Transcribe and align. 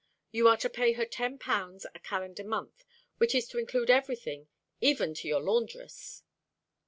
You 0.31 0.47
are 0.47 0.57
to 0.57 0.67
pay 0.67 0.93
her 0.93 1.05
ten 1.05 1.37
pounds 1.37 1.85
a 1.93 1.99
calendar 1.99 2.43
month, 2.43 2.85
which 3.19 3.35
is 3.35 3.47
to 3.49 3.59
include 3.59 3.91
everything, 3.91 4.47
even 4.79 5.13
to 5.13 5.27
your 5.27 5.41
laundress." 5.41 6.23